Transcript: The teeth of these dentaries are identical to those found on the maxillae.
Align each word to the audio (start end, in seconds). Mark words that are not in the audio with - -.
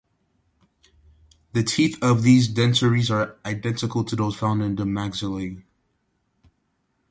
The 1.51 1.63
teeth 1.63 1.99
of 2.01 2.23
these 2.23 2.47
dentaries 2.51 3.11
are 3.11 3.35
identical 3.45 4.03
to 4.05 4.15
those 4.15 4.35
found 4.35 4.63
on 4.63 4.75
the 4.75 4.83
maxillae. 4.83 5.61